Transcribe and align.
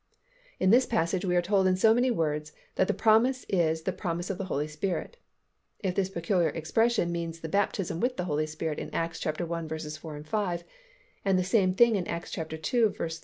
In 0.59 0.71
this 0.71 0.87
passage 0.87 1.25
we 1.25 1.35
are 1.35 1.43
told 1.43 1.67
in 1.67 1.75
so 1.77 1.93
many 1.93 2.09
words 2.09 2.53
that 2.73 2.87
the 2.87 2.91
promise 2.91 3.45
is 3.47 3.83
the 3.83 3.91
promise 3.93 4.31
of 4.31 4.39
the 4.39 4.45
Holy 4.45 4.67
Spirit. 4.67 5.17
If 5.81 5.93
this 5.93 6.09
peculiar 6.09 6.49
expression 6.49 7.11
means 7.11 7.39
the 7.41 7.47
baptism 7.47 7.99
with 7.99 8.17
the 8.17 8.23
Holy 8.25 8.47
Spirit 8.47 8.79
in 8.79 8.89
Acts 8.95 9.23
i. 9.23 9.31
4, 9.31 10.23
5, 10.23 10.63
and 11.23 11.37
the 11.37 11.43
same 11.43 11.75
thing 11.75 11.97
in 11.97 12.07
Acts 12.07 12.35
ii. 12.35 13.09